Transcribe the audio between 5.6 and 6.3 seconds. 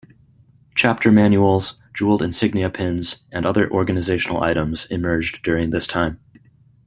this time.